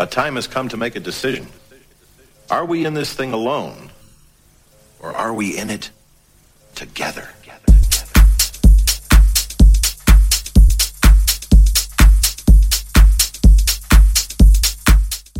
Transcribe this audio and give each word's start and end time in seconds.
A 0.00 0.06
time 0.06 0.36
has 0.36 0.46
come 0.46 0.68
to 0.68 0.76
make 0.76 0.94
a 0.94 1.00
decision. 1.00 1.48
Are 2.52 2.64
we 2.64 2.86
in 2.86 2.94
this 2.94 3.12
thing 3.12 3.32
alone? 3.32 3.90
Or 5.00 5.10
are 5.10 5.34
we 5.34 5.58
in 5.58 5.70
it 5.70 5.90
together? 6.76 7.28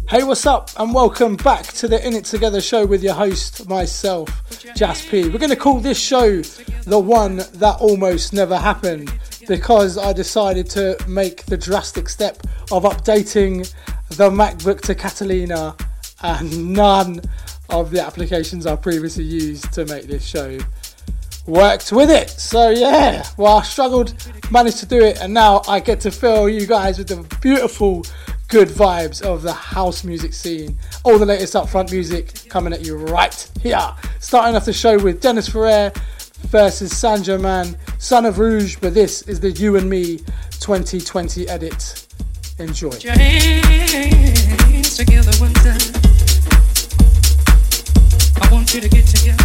Hey, 0.08 0.24
what's 0.24 0.44
up? 0.44 0.70
And 0.76 0.92
welcome 0.92 1.36
back 1.36 1.66
to 1.74 1.86
the 1.86 2.04
In 2.04 2.14
It 2.14 2.24
Together 2.24 2.60
show 2.60 2.84
with 2.84 3.04
your 3.04 3.14
host, 3.14 3.68
myself, 3.68 4.28
Jas 4.74 5.06
P. 5.08 5.28
We're 5.28 5.38
going 5.38 5.50
to 5.50 5.56
call 5.56 5.78
this 5.78 6.00
show 6.00 6.42
the 6.82 6.98
one 6.98 7.36
that 7.36 7.76
almost 7.78 8.32
never 8.32 8.56
happened 8.56 9.12
because 9.46 9.96
I 9.96 10.12
decided 10.12 10.68
to 10.70 10.96
make 11.06 11.46
the 11.46 11.56
drastic 11.56 12.08
step 12.08 12.38
of 12.72 12.82
updating 12.82 13.72
the 14.10 14.30
MacBook 14.30 14.80
to 14.82 14.94
Catalina 14.94 15.76
and 16.22 16.72
none 16.72 17.20
of 17.70 17.90
the 17.90 18.04
applications 18.04 18.66
I 18.66 18.76
previously 18.76 19.24
used 19.24 19.72
to 19.74 19.84
make 19.86 20.04
this 20.04 20.26
show 20.26 20.58
worked 21.46 21.92
with 21.92 22.10
it. 22.10 22.30
So 22.30 22.70
yeah, 22.70 23.26
well 23.36 23.58
I 23.58 23.62
struggled, 23.62 24.14
managed 24.50 24.78
to 24.78 24.86
do 24.86 25.02
it, 25.02 25.20
and 25.20 25.32
now 25.32 25.62
I 25.68 25.80
get 25.80 26.00
to 26.00 26.10
fill 26.10 26.48
you 26.48 26.66
guys 26.66 26.98
with 26.98 27.08
the 27.08 27.22
beautiful 27.40 28.04
good 28.48 28.68
vibes 28.68 29.20
of 29.22 29.42
the 29.42 29.52
house 29.52 30.04
music 30.04 30.32
scene. 30.32 30.78
All 31.04 31.18
the 31.18 31.26
latest 31.26 31.54
upfront 31.54 31.92
music 31.92 32.48
coming 32.48 32.72
at 32.72 32.84
you 32.84 32.96
right 32.96 33.50
here. 33.60 33.94
Starting 34.20 34.56
off 34.56 34.64
the 34.64 34.72
show 34.72 34.98
with 34.98 35.20
Dennis 35.20 35.48
Ferrer 35.48 35.92
versus 36.48 36.96
Saint 36.96 37.24
Germain, 37.24 37.76
Son 37.98 38.24
of 38.24 38.38
Rouge, 38.38 38.76
but 38.80 38.94
this 38.94 39.22
is 39.22 39.40
the 39.40 39.50
You 39.50 39.76
and 39.76 39.88
Me 39.88 40.18
2020 40.60 41.48
edit. 41.48 42.07
Enjoy. 42.60 42.90
I 48.40 48.48
want 48.50 48.74
you 48.74 48.80
to 48.80 48.88
get 48.88 49.06
together. 49.06 49.44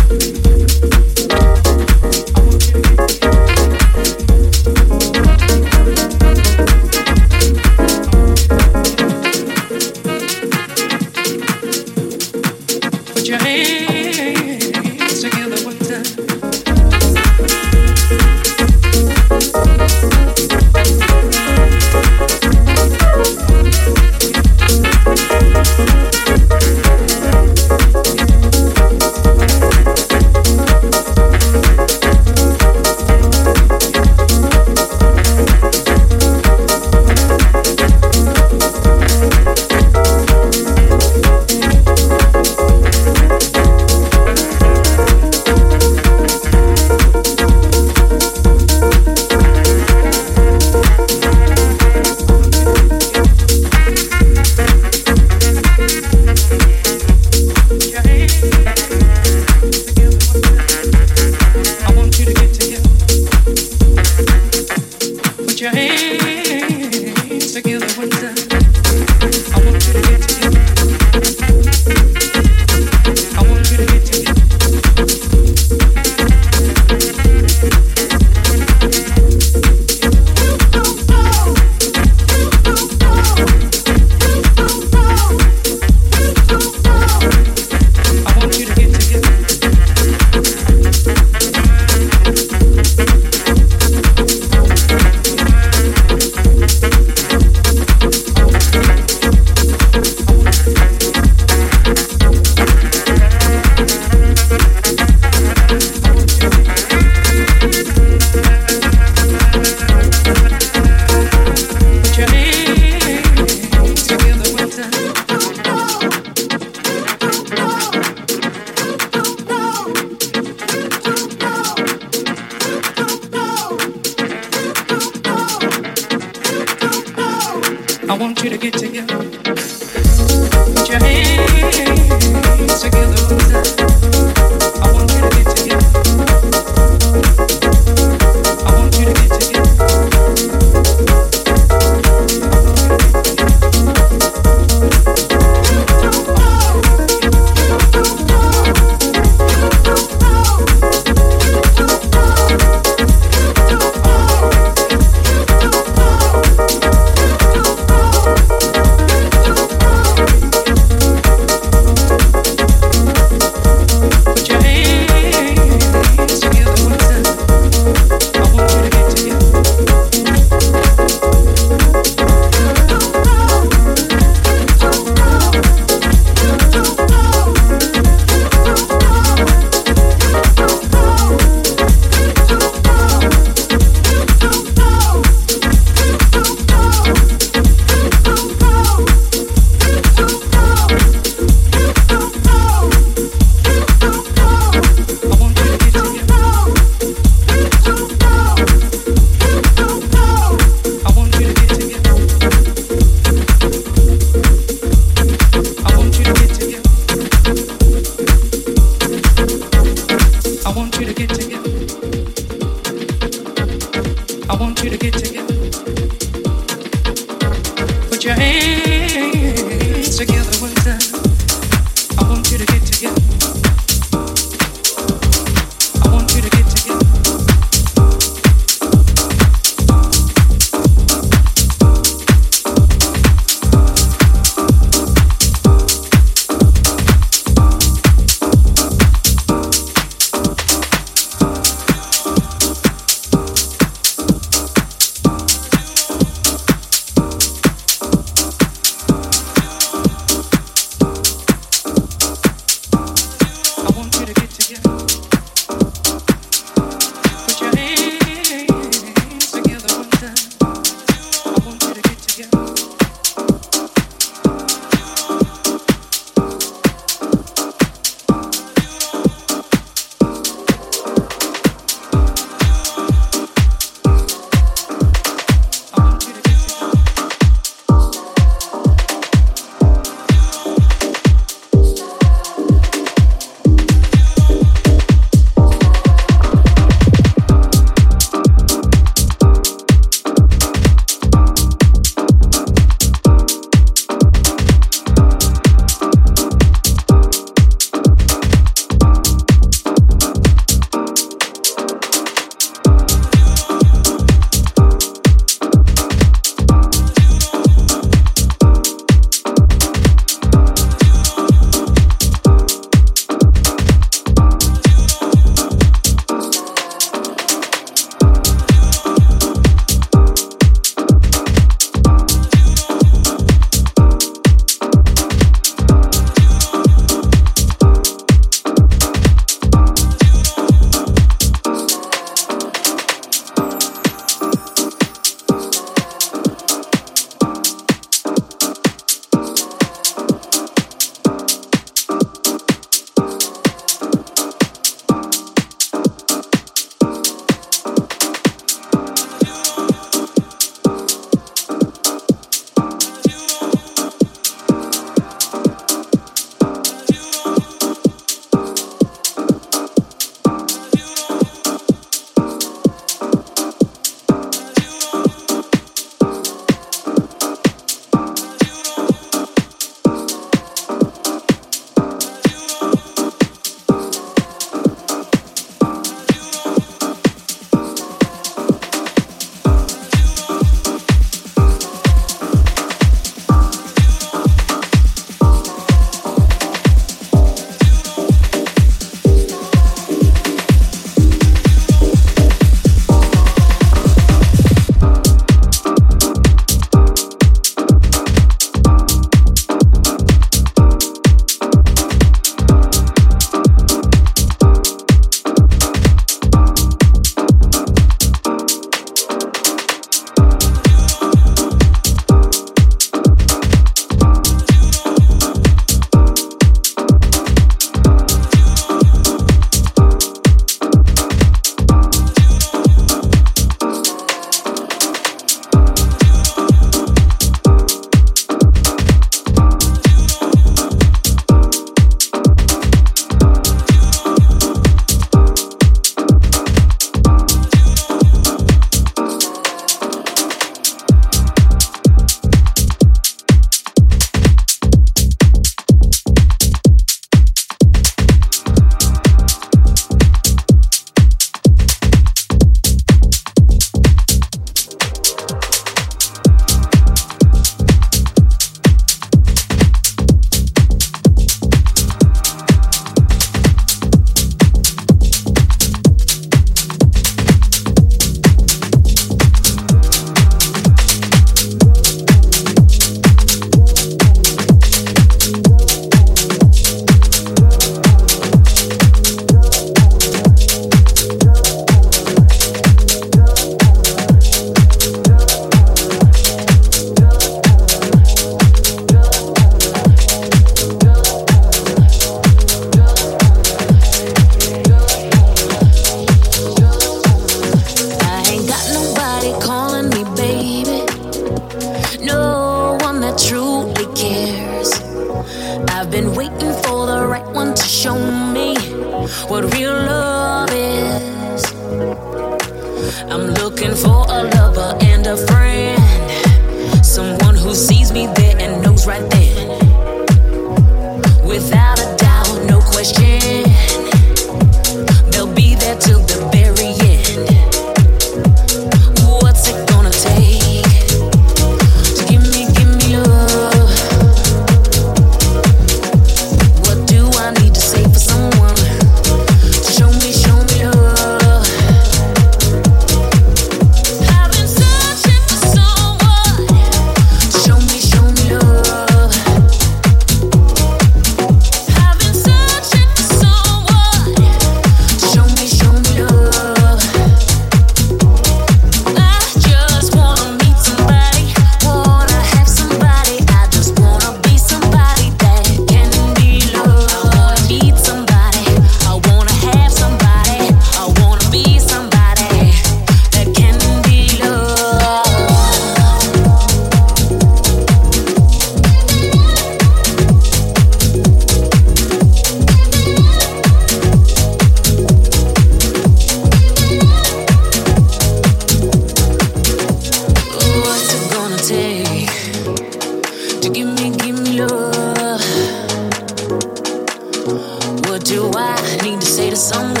somewhere. 599.61 600.00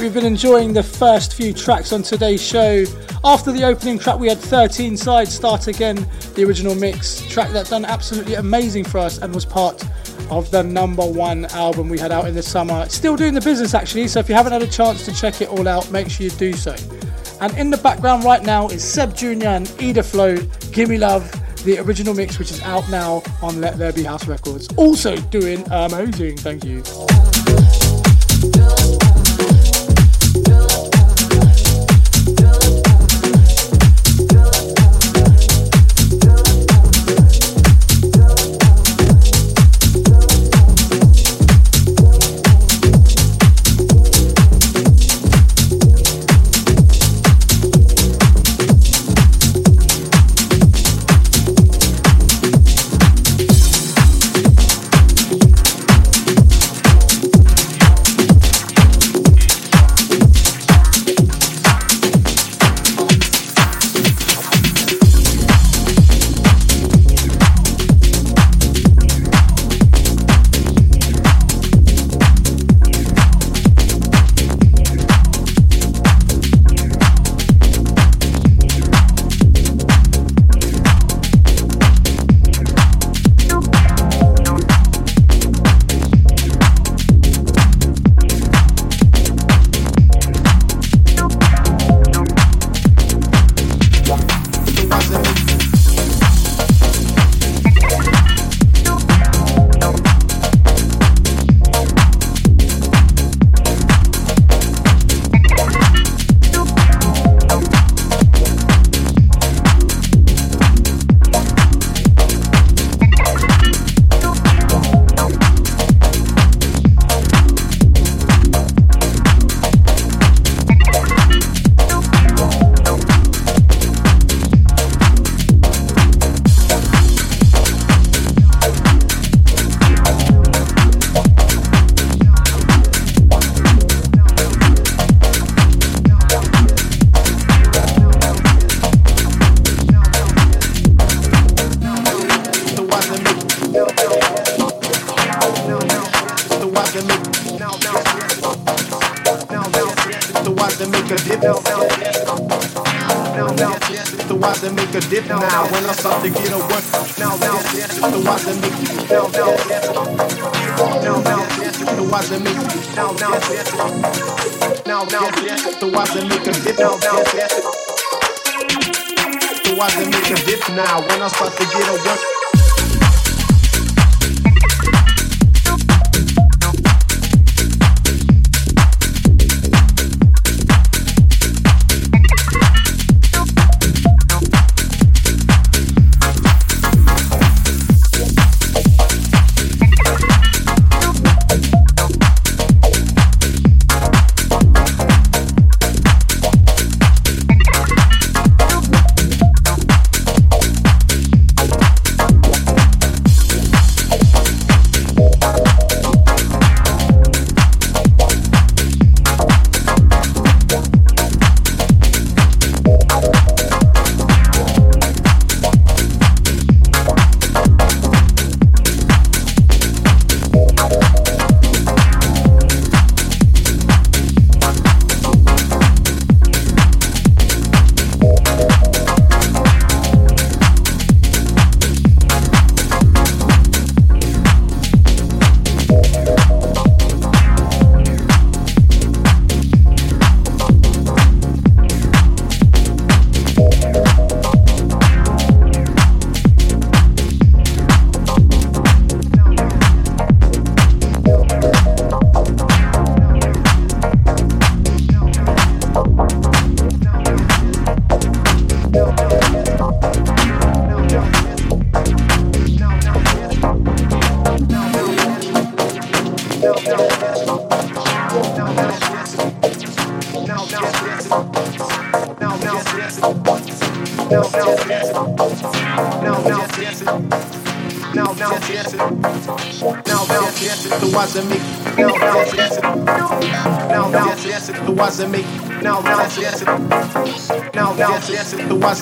Enjoying 0.00 0.72
the 0.72 0.82
first 0.82 1.34
few 1.34 1.52
tracks 1.52 1.92
on 1.92 2.02
today's 2.02 2.42
show. 2.42 2.84
After 3.24 3.52
the 3.52 3.64
opening 3.64 3.98
track, 3.98 4.18
we 4.18 4.26
had 4.26 4.38
13 4.38 4.96
sides 4.96 5.34
start 5.34 5.66
again, 5.66 6.08
the 6.34 6.44
original 6.44 6.74
mix 6.74 7.20
track 7.28 7.50
that 7.50 7.68
done 7.68 7.84
absolutely 7.84 8.34
amazing 8.36 8.84
for 8.84 8.98
us 8.98 9.18
and 9.18 9.34
was 9.34 9.44
part 9.44 9.84
of 10.30 10.50
the 10.50 10.62
number 10.62 11.04
one 11.04 11.44
album 11.46 11.90
we 11.90 11.98
had 11.98 12.10
out 12.10 12.26
in 12.26 12.34
the 12.34 12.42
summer. 12.42 12.88
Still 12.88 13.16
doing 13.16 13.34
the 13.34 13.40
business 13.42 13.74
actually, 13.74 14.08
so 14.08 14.18
if 14.18 14.30
you 14.30 14.34
haven't 14.34 14.52
had 14.52 14.62
a 14.62 14.66
chance 14.66 15.04
to 15.04 15.14
check 15.14 15.42
it 15.42 15.50
all 15.50 15.68
out, 15.68 15.90
make 15.90 16.08
sure 16.08 16.24
you 16.24 16.30
do 16.30 16.54
so. 16.54 16.74
And 17.42 17.56
in 17.58 17.68
the 17.68 17.76
background 17.76 18.24
right 18.24 18.42
now 18.42 18.68
is 18.68 18.82
Seb 18.82 19.14
Jr. 19.14 19.46
and 19.46 19.74
Ida 19.78 20.02
Flow, 20.02 20.36
Gimme 20.72 20.96
Love, 20.96 21.30
the 21.64 21.78
original 21.80 22.14
mix, 22.14 22.38
which 22.38 22.50
is 22.50 22.62
out 22.62 22.88
now 22.88 23.22
on 23.42 23.60
Let 23.60 23.76
There 23.76 23.92
Be 23.92 24.04
House 24.04 24.26
Records. 24.26 24.68
Also 24.76 25.16
doing 25.16 25.62
amazing, 25.70 26.38
thank 26.38 26.64
you. 26.64 26.82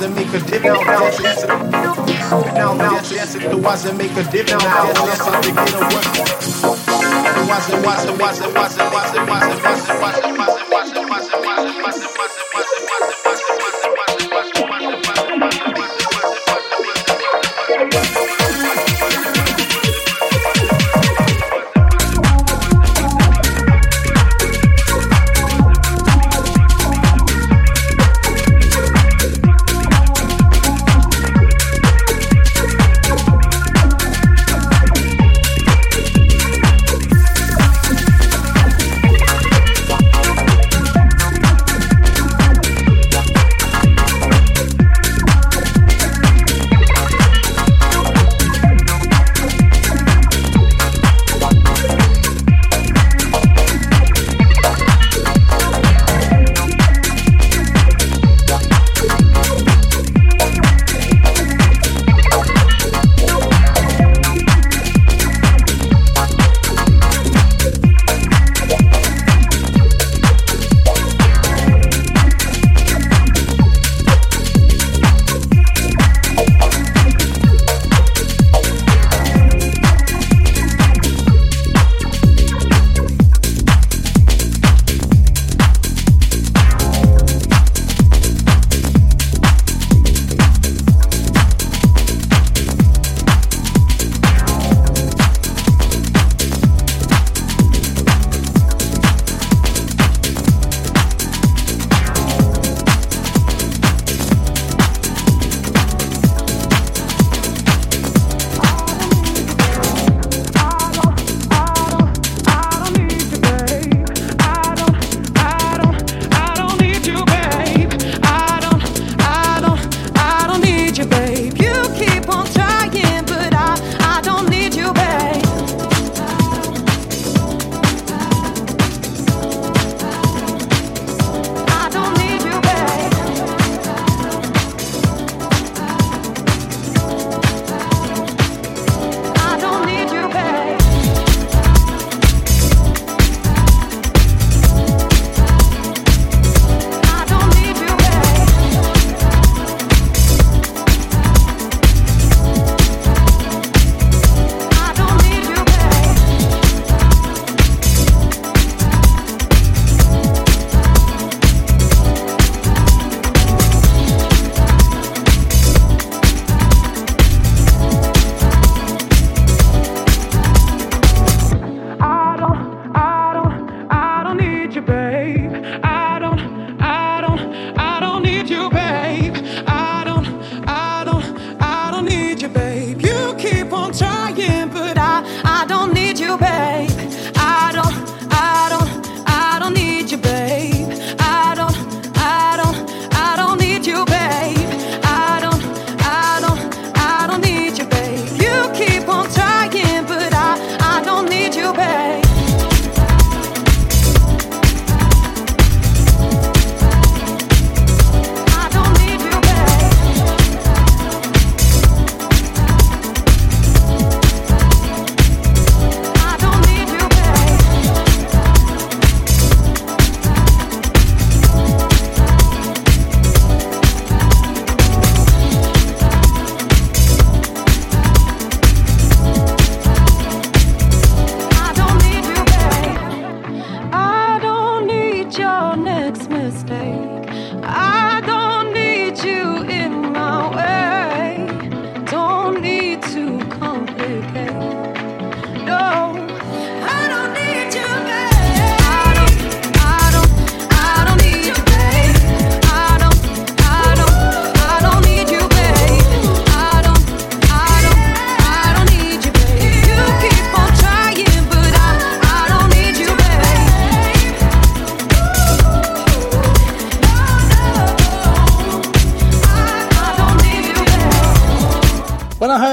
wasn't 0.01 0.17
make 0.17 0.33
a 0.33 0.41
difference. 0.47 0.81
Now, 2.55 2.73
now, 2.73 2.93
yes, 3.11 3.35
if 3.35 3.45
it 3.45 3.55
wasn't 3.55 3.99
make 3.99 4.13
a 4.13 4.23
difference. 4.31 4.65
Now, 4.65 4.85
yes, 5.05 5.21
I 5.21 5.43
think 5.43 5.59
it 5.59 5.90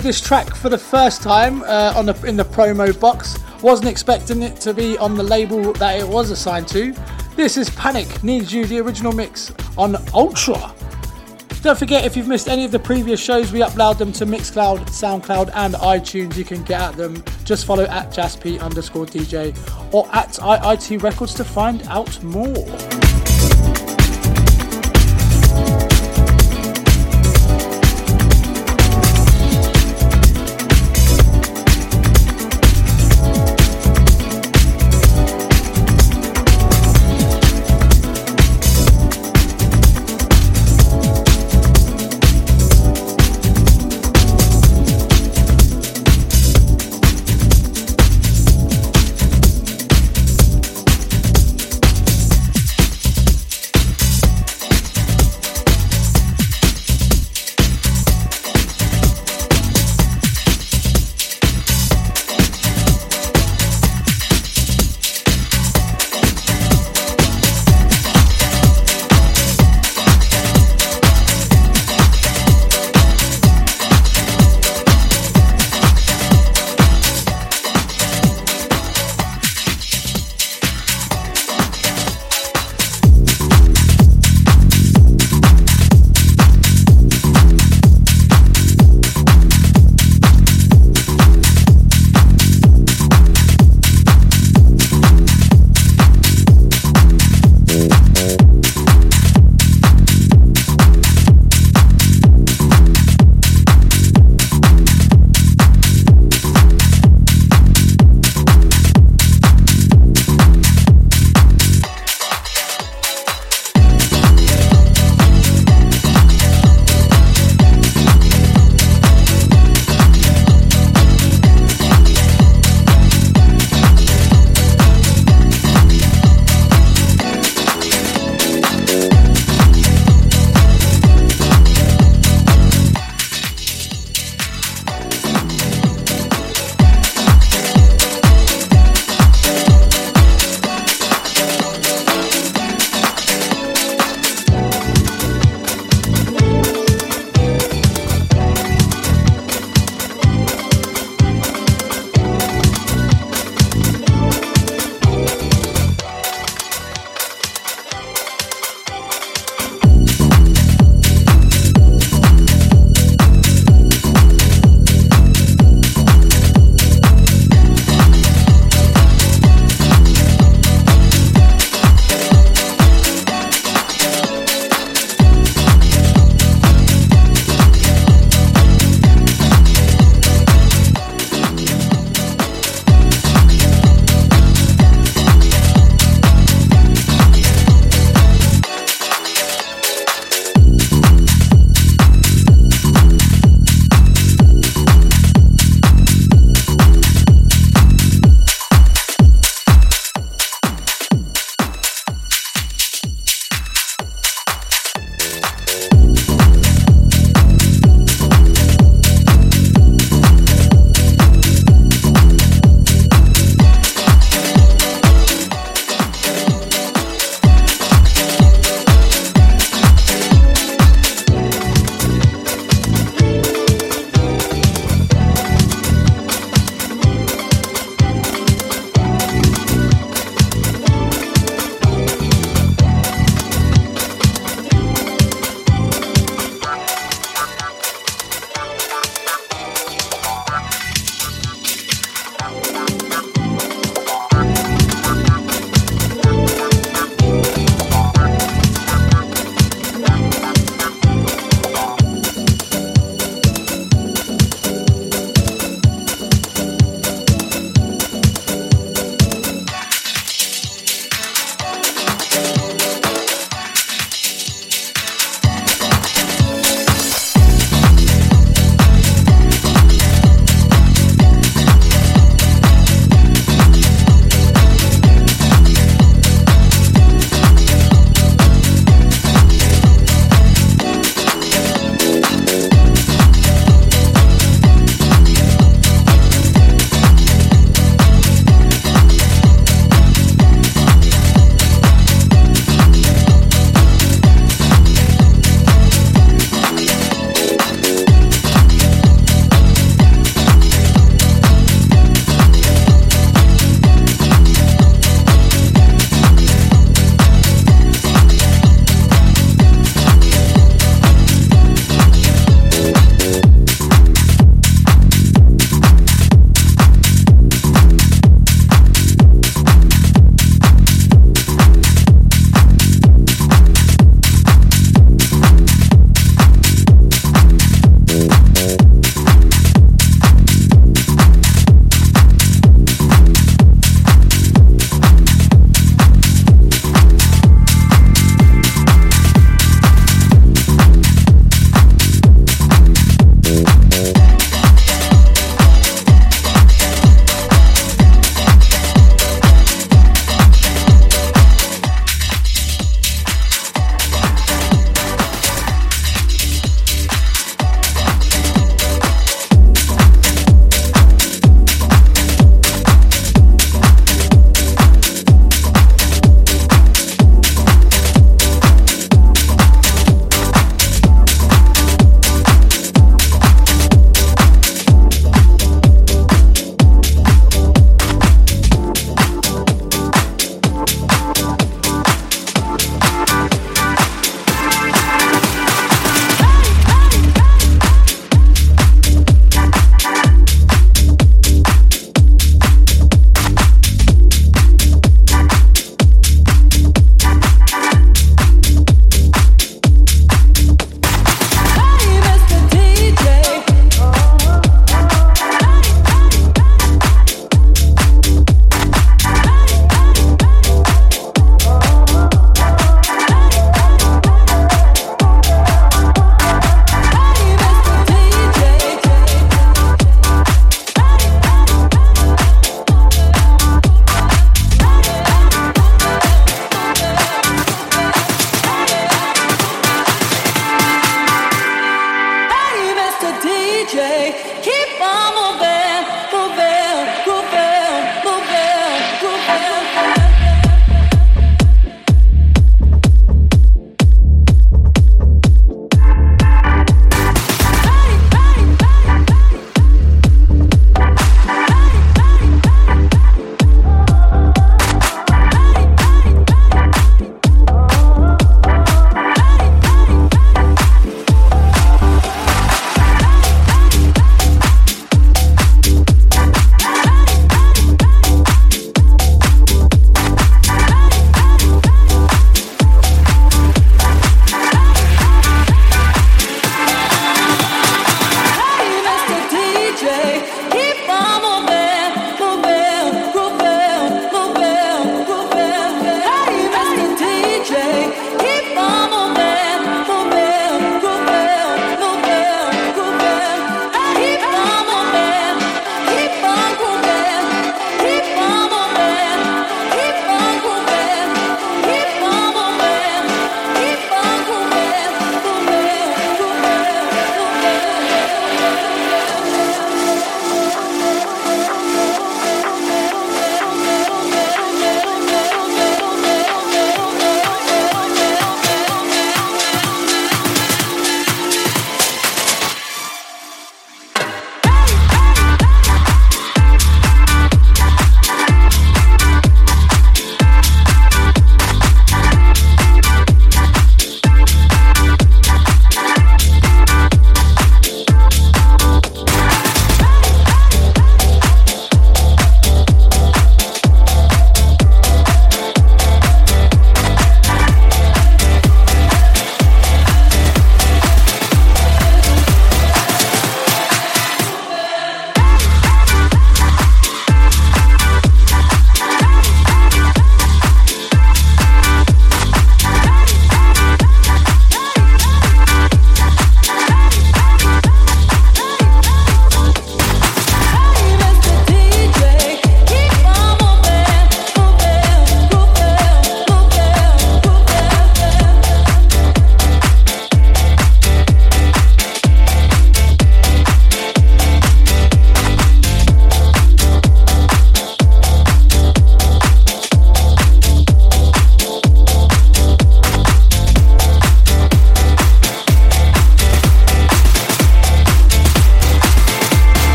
heard 0.00 0.06
this 0.06 0.20
track 0.20 0.54
for 0.54 0.70
the 0.70 0.78
first 0.78 1.20
time 1.20 1.62
uh, 1.64 1.92
on 1.94 2.06
the, 2.06 2.14
in 2.26 2.34
the 2.34 2.44
promo 2.44 2.98
box. 2.98 3.38
Wasn't 3.60 3.86
expecting 3.86 4.42
it 4.42 4.56
to 4.60 4.72
be 4.72 4.96
on 4.96 5.14
the 5.14 5.22
label 5.22 5.74
that 5.74 6.00
it 6.00 6.08
was 6.08 6.30
assigned 6.30 6.68
to. 6.68 6.94
This 7.36 7.58
is 7.58 7.68
Panic 7.70 8.22
Needs 8.24 8.50
You, 8.50 8.64
the 8.64 8.78
original 8.80 9.12
mix 9.12 9.52
on 9.76 9.96
Ultra. 10.14 10.74
Don't 11.60 11.78
forget, 11.78 12.06
if 12.06 12.16
you've 12.16 12.28
missed 12.28 12.48
any 12.48 12.64
of 12.64 12.70
the 12.70 12.78
previous 12.78 13.20
shows, 13.20 13.52
we 13.52 13.60
upload 13.60 13.98
them 13.98 14.10
to 14.12 14.24
Mixcloud, 14.24 14.86
Soundcloud, 14.88 15.50
and 15.54 15.74
iTunes. 15.74 16.34
You 16.34 16.44
can 16.44 16.62
get 16.62 16.80
at 16.80 16.96
them. 16.96 17.22
Just 17.44 17.66
follow 17.66 17.84
at 17.84 18.10
JaspP 18.10 18.58
underscore 18.62 19.04
DJ 19.04 19.54
or 19.92 20.08
at 20.14 20.30
IIT 20.30 21.02
Records 21.02 21.34
to 21.34 21.44
find 21.44 21.82
out 21.88 22.22
more. 22.22 23.09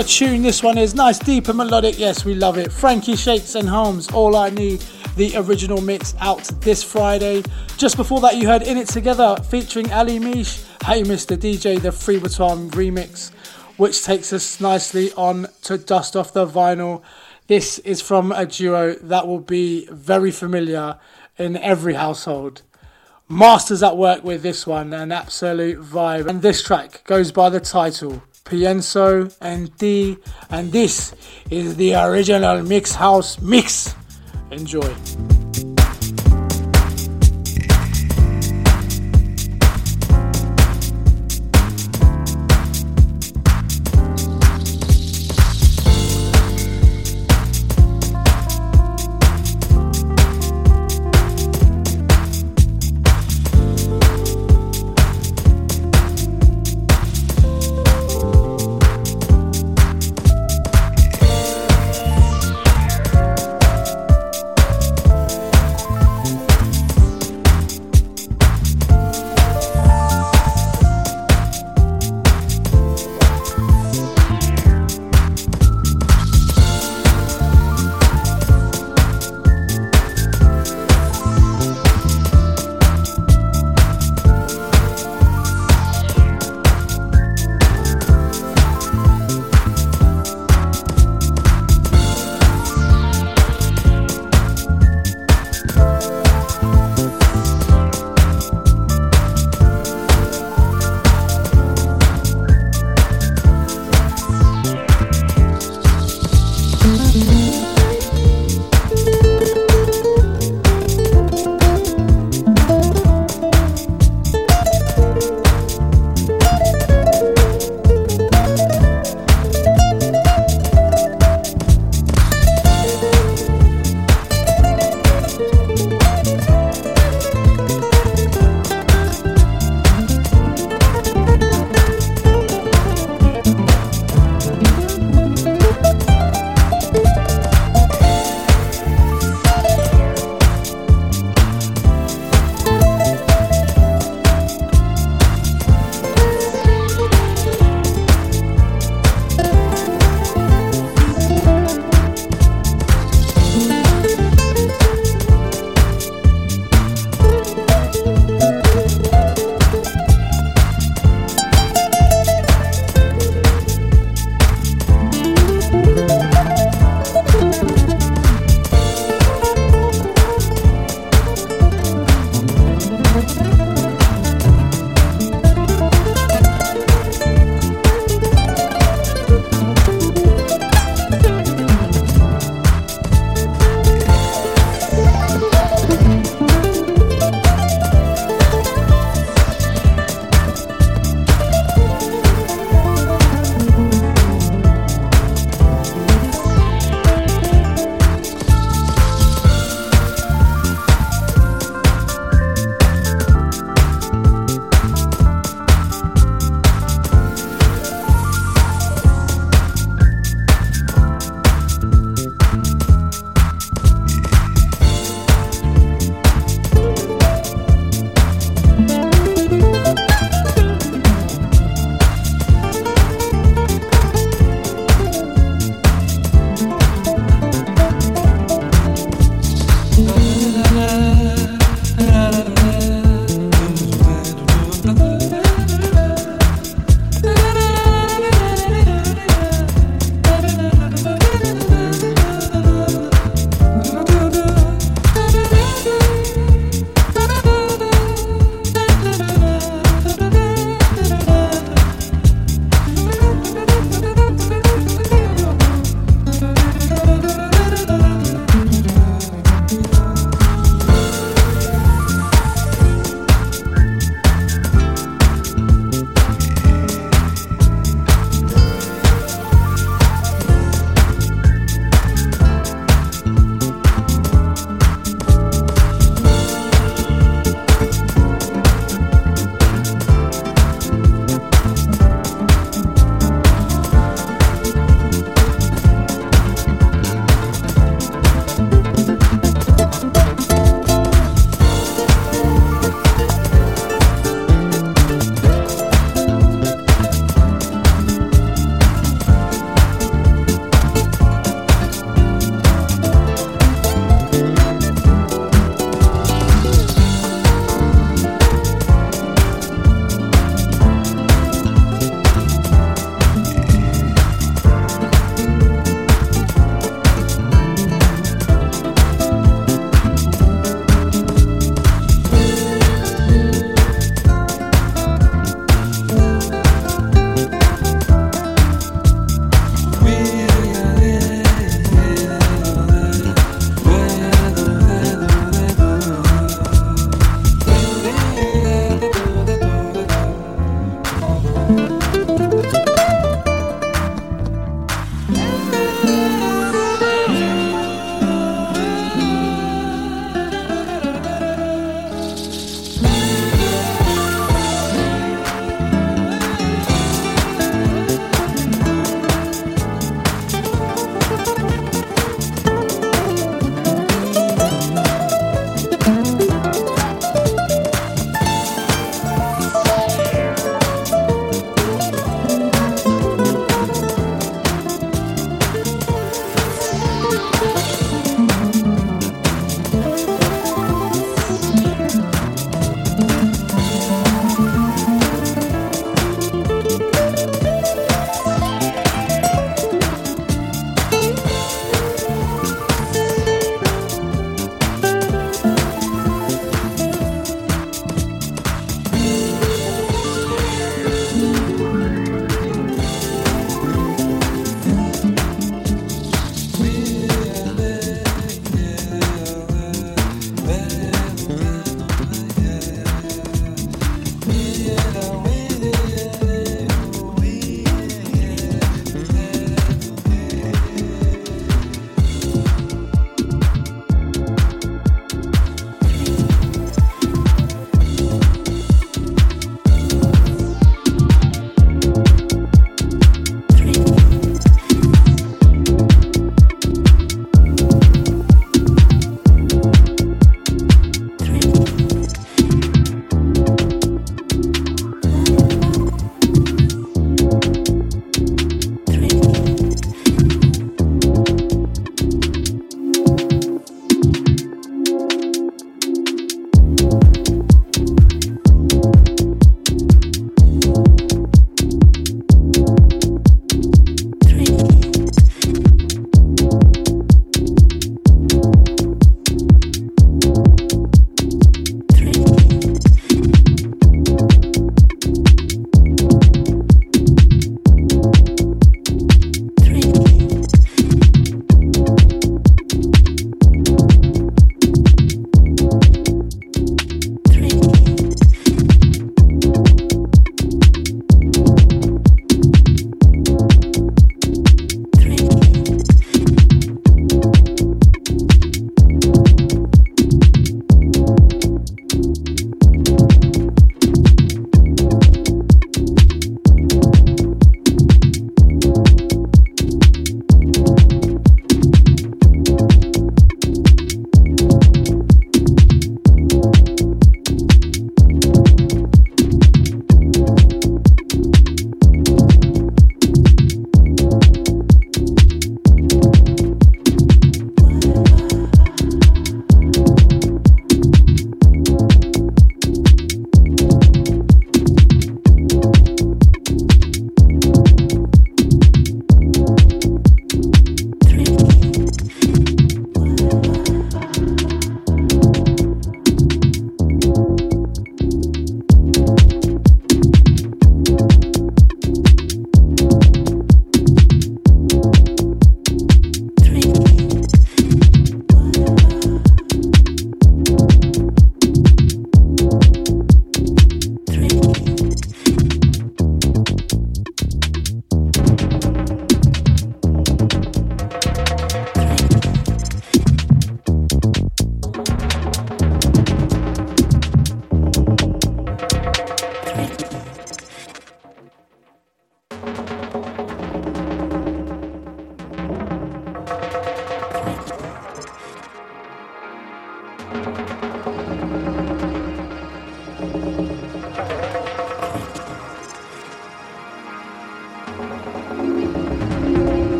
A 0.00 0.02
tune 0.02 0.40
this 0.40 0.62
one 0.62 0.78
is. 0.78 0.94
Nice, 0.94 1.18
deep 1.18 1.48
and 1.48 1.58
melodic. 1.58 1.98
Yes, 1.98 2.24
we 2.24 2.34
love 2.34 2.56
it. 2.56 2.72
Frankie 2.72 3.16
Shakes 3.16 3.54
and 3.54 3.68
Holmes, 3.68 4.10
All 4.12 4.34
I 4.34 4.48
Need, 4.48 4.82
the 5.16 5.36
original 5.36 5.82
mix 5.82 6.14
out 6.20 6.42
this 6.62 6.82
Friday. 6.82 7.42
Just 7.76 7.98
before 7.98 8.18
that, 8.22 8.38
you 8.38 8.48
heard 8.48 8.62
In 8.62 8.78
It 8.78 8.88
Together 8.88 9.36
featuring 9.50 9.92
Ali 9.92 10.18
Mish, 10.18 10.62
Hey 10.86 11.02
Mr. 11.02 11.36
DJ, 11.36 11.78
the 11.78 11.92
Free 11.92 12.18
Baton 12.18 12.70
remix, 12.70 13.30
which 13.76 14.02
takes 14.02 14.32
us 14.32 14.58
nicely 14.58 15.12
on 15.18 15.48
to 15.64 15.76
Dust 15.76 16.16
Off 16.16 16.32
the 16.32 16.46
Vinyl. 16.46 17.02
This 17.46 17.78
is 17.80 18.00
from 18.00 18.32
a 18.32 18.46
duo 18.46 18.94
that 18.94 19.26
will 19.26 19.40
be 19.40 19.86
very 19.90 20.30
familiar 20.30 20.98
in 21.36 21.58
every 21.58 21.92
household. 21.92 22.62
Masters 23.28 23.82
at 23.82 23.98
work 23.98 24.24
with 24.24 24.42
this 24.42 24.66
one, 24.66 24.94
an 24.94 25.12
absolute 25.12 25.78
vibe. 25.78 26.26
And 26.26 26.40
this 26.40 26.62
track 26.62 27.02
goes 27.04 27.32
by 27.32 27.50
the 27.50 27.60
title 27.60 28.22
Pienso 28.44 29.34
and 29.40 29.76
D, 29.76 30.16
and 30.50 30.72
this 30.72 31.14
is 31.50 31.76
the 31.76 31.94
original 31.94 32.62
Mix 32.62 32.94
House 32.94 33.40
mix. 33.40 33.94
Enjoy. 34.50 34.94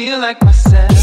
feel 0.00 0.18
like 0.18 0.42
myself. 0.42 0.99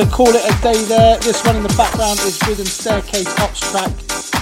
Call 0.00 0.28
it 0.28 0.42
a 0.42 0.62
day 0.62 0.82
there. 0.84 1.18
This 1.18 1.44
one 1.44 1.54
in 1.54 1.62
the 1.62 1.74
background 1.76 2.18
is 2.20 2.40
Rhythm 2.48 2.64
Staircase 2.64 3.28
Ops 3.40 3.60
track. 3.70 3.92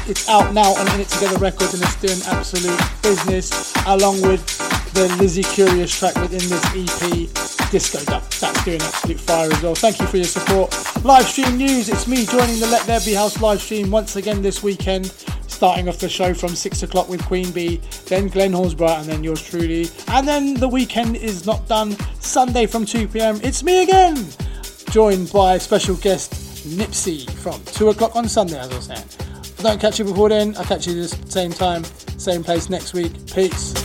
It's 0.09 0.29
out 0.29 0.55
now 0.55 0.75
on 0.75 0.87
In 0.95 1.01
It 1.01 1.09
Together 1.09 1.39
Records 1.39 1.75
and 1.75 1.83
it's 1.83 1.97
doing 1.97 2.21
absolute 2.27 2.81
business, 3.03 3.75
along 3.87 4.23
with 4.23 4.47
the 4.95 5.09
Lizzie 5.17 5.43
Curious 5.43 5.99
track 5.99 6.15
within 6.17 6.39
this 6.49 6.65
EP, 6.71 7.71
Disco 7.73 7.99
Duck. 8.05 8.23
That's 8.31 8.65
doing 8.65 8.81
absolute 8.81 9.19
fire 9.19 9.53
as 9.53 9.61
well. 9.61 9.75
Thank 9.75 9.99
you 9.99 10.07
for 10.07 10.19
your 10.19 10.27
support. 10.27 10.73
Live 11.05 11.27
stream 11.27 11.57
news, 11.57 11.89
it's 11.89 12.07
me 12.07 12.27
joining 12.27 12.61
the 12.61 12.69
Let 12.69 12.87
There 12.87 13.01
Be 13.01 13.15
House 13.15 13.41
live 13.41 13.61
stream 13.61 13.91
once 13.91 14.15
again 14.15 14.43
this 14.43 14.63
weekend 14.63 15.07
starting 15.49 15.89
off 15.89 15.99
the 15.99 16.09
show 16.09 16.33
from 16.33 16.51
6 16.51 16.85
o'clock 16.85 17.09
with 17.09 17.23
Queen 17.27 17.51
Bee, 17.51 17.81
then 18.07 18.29
Glenn 18.29 18.53
Horsburgh, 18.53 19.01
and 19.01 19.07
then 19.07 19.23
yours 19.23 19.43
truly. 19.43 19.89
And 20.09 20.27
then 20.27 20.55
the 20.55 20.69
weekend 20.69 21.17
is 21.17 21.45
not 21.45 21.69
done. 21.69 21.97
Sunday 22.21 22.67
from 22.67 22.87
2 22.87 23.09
pm, 23.09 23.41
it's 23.43 23.63
me 23.63 23.83
again! 23.83 24.27
Joined 24.91 25.33
by 25.33 25.57
special 25.57 25.95
guest 25.97 26.33
Nipsey 26.67 27.31
from 27.31 27.63
2 27.65 27.91
o'clock 27.91 28.17
on 28.17 28.29
Sunday, 28.29 28.59
as 28.59 28.71
I 28.71 28.77
was 28.77 28.87
saying. 28.87 29.05
If 29.39 29.61
I 29.61 29.63
don't 29.63 29.81
catch 29.81 29.99
you 30.01 30.05
before 30.05 30.29
then, 30.29 30.57
I'll 30.57 30.65
catch 30.65 30.87
you 30.87 30.95
this 30.95 31.17
same 31.27 31.53
time, 31.53 31.85
same 32.19 32.43
place 32.43 32.69
next 32.69 32.93
week. 32.93 33.13
Peace. 33.33 33.80